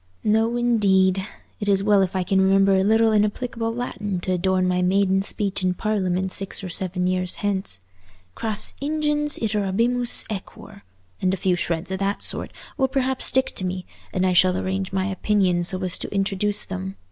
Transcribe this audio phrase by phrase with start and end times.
[0.23, 1.23] "No indeed.
[1.59, 5.63] It's well if I can remember a little inapplicable Latin to adorn my maiden speech
[5.63, 7.79] in Parliament six or seven years hence.
[8.33, 10.81] 'Cras ingens iterabimus aequor,'
[11.21, 14.57] and a few shreds of that sort, will perhaps stick to me, and I shall
[14.57, 16.95] arrange my opinions so as to introduce them.